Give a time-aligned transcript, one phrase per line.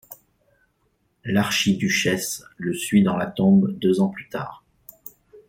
[1.23, 4.63] L'archiduchesse le suit dans la tombe deux ans plus tard.